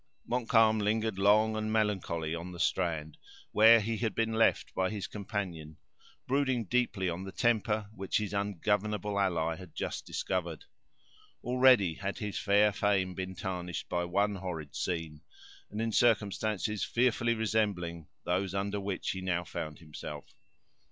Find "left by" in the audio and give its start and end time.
4.33-4.89